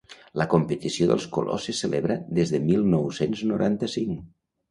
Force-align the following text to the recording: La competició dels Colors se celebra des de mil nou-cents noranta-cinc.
La 0.41 0.45
competició 0.53 1.07
dels 1.09 1.27
Colors 1.35 1.67
se 1.69 1.75
celebra 1.81 2.17
des 2.39 2.53
de 2.55 2.61
mil 2.71 2.89
nou-cents 2.95 3.43
noranta-cinc. 3.51 4.27